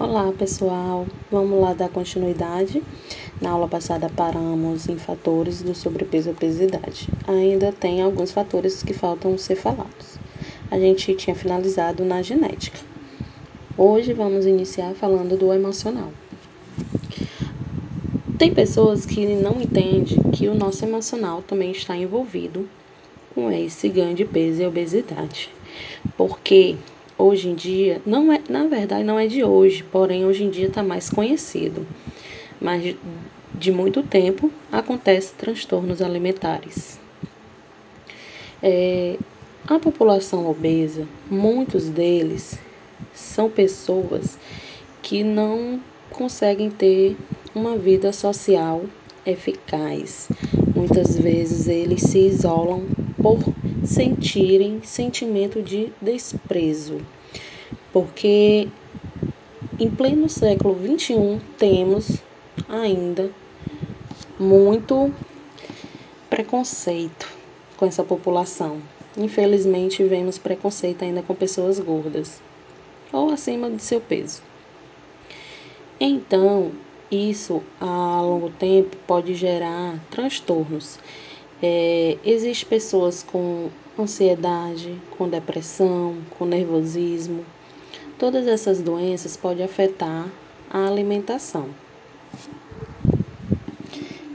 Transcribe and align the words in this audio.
Olá 0.00 0.32
pessoal, 0.32 1.08
vamos 1.28 1.60
lá 1.60 1.74
dar 1.74 1.88
continuidade. 1.88 2.80
Na 3.42 3.50
aula 3.50 3.66
passada 3.66 4.08
paramos 4.08 4.88
em 4.88 4.96
fatores 4.96 5.60
do 5.60 5.74
sobrepeso 5.74 6.28
e 6.28 6.32
obesidade. 6.32 7.10
Ainda 7.26 7.72
tem 7.72 8.00
alguns 8.00 8.30
fatores 8.30 8.80
que 8.80 8.94
faltam 8.94 9.36
ser 9.36 9.56
falados. 9.56 10.20
A 10.70 10.78
gente 10.78 11.16
tinha 11.16 11.34
finalizado 11.34 12.04
na 12.04 12.22
genética. 12.22 12.78
Hoje 13.76 14.12
vamos 14.12 14.46
iniciar 14.46 14.94
falando 14.94 15.36
do 15.36 15.52
emocional. 15.52 16.12
Tem 18.38 18.52
pessoas 18.52 19.04
que 19.04 19.26
não 19.26 19.60
entendem 19.60 20.20
que 20.30 20.46
o 20.46 20.54
nosso 20.54 20.84
emocional 20.84 21.42
também 21.42 21.72
está 21.72 21.96
envolvido 21.96 22.68
com 23.34 23.50
esse 23.50 23.88
ganho 23.88 24.14
de 24.14 24.24
peso 24.24 24.62
e 24.62 24.66
obesidade. 24.66 25.50
Porque 26.16 26.76
hoje 27.18 27.48
em 27.48 27.54
dia, 27.54 28.00
não 28.06 28.32
é, 28.32 28.40
na 28.48 28.64
verdade 28.66 29.02
não 29.02 29.18
é 29.18 29.26
de 29.26 29.42
hoje, 29.42 29.82
porém 29.82 30.24
hoje 30.24 30.44
em 30.44 30.50
dia 30.50 30.66
está 30.66 30.82
mais 30.82 31.10
conhecido. 31.10 31.86
Mas 32.60 32.94
de 33.58 33.72
muito 33.72 34.02
tempo 34.02 34.50
acontecem 34.70 35.34
transtornos 35.36 36.00
alimentares. 36.00 36.98
É, 38.62 39.16
a 39.66 39.78
população 39.78 40.48
obesa, 40.48 41.06
muitos 41.30 41.88
deles 41.88 42.58
são 43.14 43.50
pessoas 43.50 44.38
que 45.02 45.22
não 45.22 45.80
conseguem 46.10 46.70
ter 46.70 47.16
uma 47.54 47.76
vida 47.76 48.12
social 48.12 48.82
eficaz. 49.26 50.30
Muitas 50.74 51.18
vezes 51.18 51.68
eles 51.68 52.02
se 52.02 52.18
isolam 52.18 52.86
por 53.22 53.52
sentirem 53.88 54.82
sentimento 54.82 55.62
de 55.62 55.90
desprezo. 56.00 57.00
Porque 57.90 58.68
em 59.78 59.88
pleno 59.88 60.28
século 60.28 60.76
XXI 60.76 61.40
temos 61.56 62.22
ainda 62.68 63.30
muito 64.38 65.10
preconceito 66.28 67.26
com 67.78 67.86
essa 67.86 68.04
população. 68.04 68.82
Infelizmente, 69.16 70.04
vemos 70.04 70.36
preconceito 70.36 71.02
ainda 71.02 71.22
com 71.22 71.34
pessoas 71.34 71.80
gordas 71.80 72.42
ou 73.10 73.30
acima 73.30 73.70
de 73.70 73.80
seu 73.80 74.02
peso. 74.02 74.42
Então, 75.98 76.72
isso 77.10 77.62
a 77.80 78.20
longo 78.20 78.50
tempo 78.50 78.98
pode 79.06 79.34
gerar 79.34 79.98
transtornos. 80.10 80.98
É, 81.62 82.16
Existem 82.24 82.68
pessoas 82.68 83.22
com 83.22 83.68
ansiedade, 83.98 84.96
com 85.16 85.28
depressão, 85.28 86.16
com 86.38 86.44
nervosismo. 86.44 87.44
Todas 88.18 88.46
essas 88.46 88.80
doenças 88.80 89.36
podem 89.36 89.64
afetar 89.64 90.26
a 90.70 90.86
alimentação. 90.86 91.66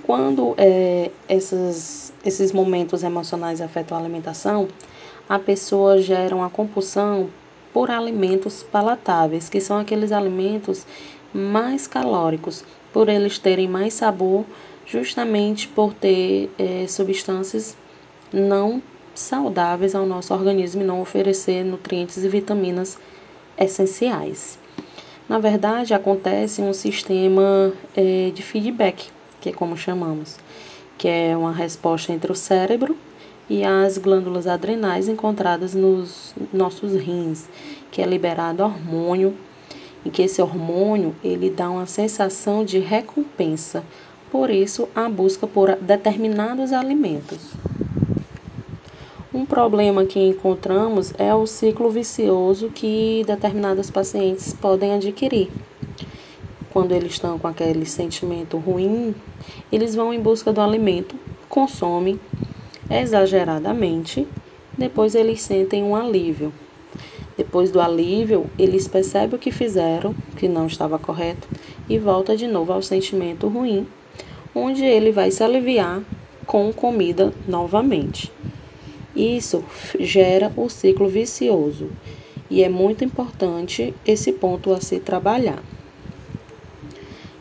Quando 0.04 0.54
é, 0.58 1.12
essas, 1.30 2.12
esses 2.26 2.52
momentos 2.52 3.04
emocionais 3.04 3.62
afetam 3.62 3.98
a 3.98 4.02
alimentação, 4.02 4.68
a 5.30 5.40
pessoa 5.40 6.02
gera 6.02 6.36
uma 6.36 6.50
compulsão 6.50 7.30
por 7.74 7.90
alimentos 7.90 8.64
palatáveis, 8.64 9.48
que 9.48 9.62
são 9.62 9.78
aqueles 9.78 10.12
alimentos 10.12 10.86
mais 11.34 11.88
calóricos, 11.88 12.64
por 12.92 13.10
eles 13.10 13.40
terem 13.40 13.68
mais 13.68 13.94
sabor, 13.94 14.46
justamente 14.86 15.68
por 15.68 15.94
ter 15.94 16.50
é, 16.58 16.86
substâncias 16.88 17.76
não 18.32 18.82
saudáveis 19.14 19.94
ao 19.94 20.06
nosso 20.06 20.34
organismo 20.34 20.82
e 20.82 20.86
não 20.86 21.02
oferecer 21.02 21.64
nutrientes 21.64 22.24
e 22.24 22.28
vitaminas 22.28 22.98
essenciais. 23.58 24.58
Na 25.28 25.40
verdade, 25.40 25.94
acontece 25.94 26.62
um 26.62 26.74
sistema 26.74 27.72
é, 27.96 28.32
de 28.34 28.42
feedback, 28.44 29.10
que 29.40 29.50
é 29.50 29.54
como 29.54 29.78
chamamos, 29.78 30.38
que 30.98 31.08
é 31.08 31.36
uma 31.38 31.54
resposta 31.54 32.12
entre 32.12 32.32
o 32.32 32.36
cérebro 32.36 32.98
e 33.50 33.64
as 33.64 33.98
glândulas 33.98 34.48
adrenais 34.48 35.08
encontradas 35.08 35.74
nos 35.74 36.34
nossos 36.52 36.94
rins, 36.96 37.48
que 37.92 38.02
é 38.02 38.06
liberado 38.06 38.64
hormônio, 38.64 39.36
e 40.06 40.10
que 40.10 40.22
esse 40.22 40.42
hormônio 40.42 41.16
ele 41.24 41.50
dá 41.50 41.70
uma 41.70 41.86
sensação 41.86 42.66
de 42.66 42.80
recompensa. 42.80 43.84
Por 44.34 44.50
isso, 44.50 44.90
a 44.96 45.08
busca 45.08 45.46
por 45.46 45.76
determinados 45.76 46.74
alimentos. 46.74 47.52
Um 49.32 49.46
problema 49.46 50.06
que 50.06 50.20
encontramos 50.20 51.14
é 51.20 51.36
o 51.36 51.46
ciclo 51.46 51.92
vicioso 51.92 52.70
que 52.70 53.24
determinados 53.28 53.92
pacientes 53.92 54.52
podem 54.52 54.96
adquirir. 54.96 55.52
Quando 56.74 56.94
eles 56.94 57.12
estão 57.12 57.38
com 57.38 57.48
aquele 57.48 57.86
sentimento 57.86 58.58
ruim, 58.58 59.14
eles 59.72 59.94
vão 59.94 60.12
em 60.12 60.20
busca 60.20 60.52
do 60.52 60.62
alimento, 60.62 61.16
consomem 61.48 62.20
exageradamente, 62.90 64.28
depois 64.76 65.14
eles 65.14 65.44
sentem 65.44 65.84
um 65.84 65.96
alívio. 65.96 66.52
Depois 67.38 67.70
do 67.70 67.80
alívio, 67.80 68.48
eles 68.58 68.88
percebem 68.88 69.36
o 69.36 69.40
que 69.40 69.52
fizeram, 69.52 70.16
que 70.38 70.48
não 70.48 70.66
estava 70.66 70.98
correto, 70.98 71.48
e 71.88 72.00
volta 72.00 72.36
de 72.36 72.48
novo 72.48 72.74
ao 72.74 72.82
sentimento 72.82 73.48
ruim, 73.48 73.86
onde 74.56 74.84
ele 74.84 75.12
vai 75.12 75.32
se 75.32 75.44
aliviar 75.44 76.02
com 76.46 76.72
comida 76.72 77.34
novamente. 77.48 78.32
Isso 79.16 79.64
gera 80.00 80.52
o 80.56 80.70
ciclo 80.70 81.08
vicioso 81.08 81.92
e 82.50 82.64
é 82.64 82.70
muito 82.70 83.04
importante 83.04 83.94
esse 84.06 84.32
ponto 84.32 84.74
a 84.74 84.82
se 84.82 85.00
trabalhar. 85.00 85.62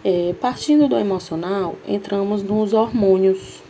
É, 0.05 0.34
partindo 0.41 0.89
do 0.89 0.97
emocional, 0.97 1.77
entramos 1.87 2.43
nos 2.43 2.72
hormônios. 2.72 3.62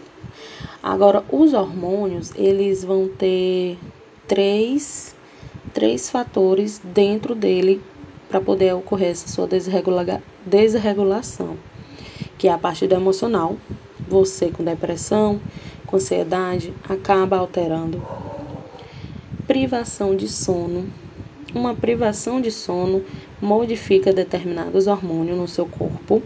Agora, 0.82 1.22
os 1.31 1.52
hormônios, 1.52 2.32
eles 2.36 2.82
vão 2.82 3.06
ter 3.06 3.78
três, 4.26 5.14
três 5.75 6.08
fatores 6.08 6.81
dentro 6.82 7.34
dele 7.34 7.82
para 8.28 8.41
poder 8.41 8.75
ocorrer 8.75 9.10
essa 9.10 9.28
sua 9.28 9.47
desregula 9.47 10.22
desregulação, 10.47 11.56
que 12.38 12.48
é 12.48 12.53
a 12.53 12.59
parte 12.59 12.87
do 12.87 12.94
emocional. 12.94 13.56
Você 14.09 14.50
com 14.50 14.65
depressão, 14.65 15.41
com 15.87 15.97
ansiedade, 15.97 16.72
acaba 16.88 17.37
alterando. 17.37 18.03
Privação 19.47 20.16
de 20.16 20.28
sono. 20.28 20.87
Uma 21.54 21.75
privação 21.75 22.41
de 22.41 22.50
sono 22.50 23.04
modifica 23.41 24.12
determinados 24.12 24.87
hormônios 24.87 25.37
no 25.37 25.47
seu 25.47 25.66
corpo. 25.66 26.22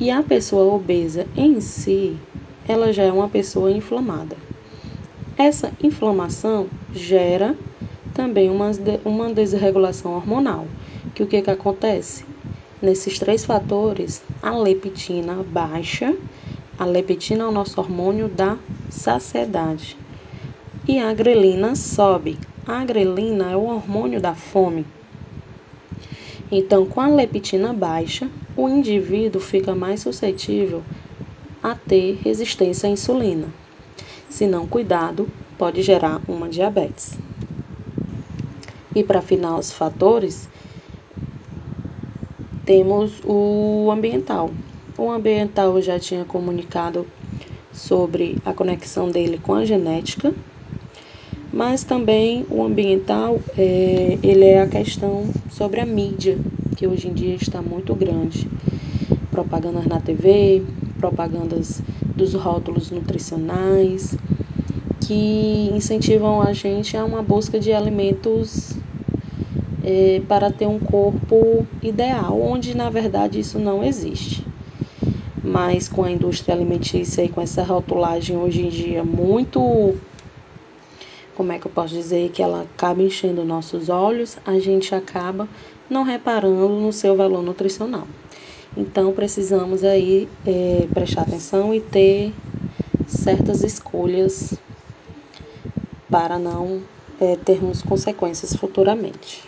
E 0.00 0.10
a 0.10 0.22
pessoa 0.22 0.74
obesa 0.74 1.26
em 1.36 1.60
si, 1.60 2.16
ela 2.66 2.92
já 2.92 3.04
é 3.04 3.12
uma 3.12 3.28
pessoa 3.28 3.70
inflamada. 3.70 4.36
Essa 5.36 5.72
inflamação 5.82 6.66
gera 6.92 7.54
também 8.12 8.50
uma, 8.50 8.70
uma 9.04 9.32
desregulação 9.32 10.14
hormonal. 10.14 10.66
Que 11.14 11.22
o 11.22 11.26
que, 11.26 11.42
que 11.42 11.50
acontece? 11.50 12.24
Nesses 12.80 13.18
três 13.18 13.44
fatores, 13.44 14.22
a 14.42 14.56
leptina 14.56 15.42
baixa 15.42 16.14
a 16.78 16.84
leptina 16.84 17.42
é 17.42 17.46
o 17.48 17.50
nosso 17.50 17.80
hormônio 17.80 18.28
da 18.28 18.56
saciedade. 18.88 19.96
E 20.86 21.00
a 21.00 21.12
grelina 21.12 21.74
sobe. 21.74 22.38
A 22.64 22.84
grelina 22.84 23.50
é 23.50 23.56
o 23.56 23.64
hormônio 23.64 24.20
da 24.20 24.32
fome. 24.32 24.86
Então, 26.52 26.86
com 26.86 27.00
a 27.00 27.08
leptina 27.08 27.72
baixa, 27.72 28.30
o 28.56 28.68
indivíduo 28.68 29.40
fica 29.40 29.74
mais 29.74 30.02
suscetível 30.02 30.84
a 31.60 31.74
ter 31.74 32.20
resistência 32.22 32.88
à 32.88 32.92
insulina. 32.92 33.48
Se 34.30 34.46
não 34.46 34.68
cuidado, 34.68 35.28
pode 35.58 35.82
gerar 35.82 36.22
uma 36.28 36.48
diabetes. 36.48 37.18
E 38.94 39.02
para 39.02 39.18
afinar 39.18 39.58
os 39.58 39.72
fatores, 39.72 40.48
temos 42.68 43.22
o 43.24 43.90
ambiental, 43.90 44.50
o 44.98 45.10
ambiental 45.10 45.80
já 45.80 45.98
tinha 45.98 46.26
comunicado 46.26 47.06
sobre 47.72 48.36
a 48.44 48.52
conexão 48.52 49.10
dele 49.10 49.40
com 49.42 49.54
a 49.54 49.64
genética, 49.64 50.34
mas 51.50 51.82
também 51.82 52.44
o 52.50 52.62
ambiental 52.62 53.40
é, 53.56 54.18
ele 54.22 54.44
é 54.44 54.60
a 54.60 54.66
questão 54.66 55.24
sobre 55.48 55.80
a 55.80 55.86
mídia, 55.86 56.38
que 56.76 56.86
hoje 56.86 57.08
em 57.08 57.14
dia 57.14 57.36
está 57.36 57.62
muito 57.62 57.94
grande. 57.94 58.46
Propagandas 59.30 59.86
na 59.86 59.98
TV, 59.98 60.62
propagandas 60.98 61.82
dos 62.14 62.34
rótulos 62.34 62.90
nutricionais, 62.90 64.14
que 65.00 65.70
incentivam 65.72 66.42
a 66.42 66.52
gente 66.52 66.98
a 66.98 67.04
uma 67.06 67.22
busca 67.22 67.58
de 67.58 67.72
alimentos 67.72 68.77
é, 69.82 70.22
para 70.28 70.50
ter 70.50 70.66
um 70.66 70.78
corpo 70.78 71.66
ideal, 71.82 72.40
onde 72.40 72.74
na 72.74 72.90
verdade 72.90 73.40
isso 73.40 73.58
não 73.58 73.82
existe 73.82 74.46
mas 75.42 75.88
com 75.88 76.02
a 76.02 76.10
indústria 76.10 76.54
alimentícia 76.54 77.24
e 77.24 77.28
com 77.28 77.40
essa 77.40 77.62
rotulagem 77.62 78.36
hoje 78.36 78.66
em 78.66 78.68
dia 78.68 79.04
muito 79.04 79.96
como 81.38 81.52
é 81.52 81.58
que 81.58 81.66
eu 81.66 81.70
posso 81.70 81.94
dizer 81.94 82.30
que 82.30 82.42
ela 82.42 82.62
acaba 82.62 83.00
enchendo 83.00 83.44
nossos 83.44 83.88
olhos, 83.88 84.36
a 84.44 84.58
gente 84.58 84.92
acaba 84.92 85.48
não 85.88 86.02
reparando 86.02 86.68
no 86.68 86.92
seu 86.92 87.14
valor 87.14 87.44
nutricional. 87.44 88.08
Então, 88.76 89.12
precisamos 89.12 89.84
aí 89.84 90.28
é, 90.44 90.88
prestar 90.92 91.22
atenção 91.22 91.72
e 91.72 91.80
ter 91.80 92.34
certas 93.06 93.62
escolhas 93.62 94.58
para 96.10 96.40
não 96.40 96.82
é, 97.20 97.36
termos 97.36 97.82
consequências 97.82 98.52
futuramente. 98.52 99.47